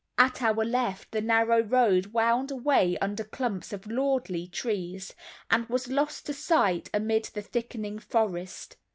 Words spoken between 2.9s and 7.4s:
under clumps of lordly trees, and was lost to sight amid